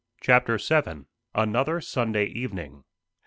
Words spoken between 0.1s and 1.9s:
CHAPTER VII. ANOTHER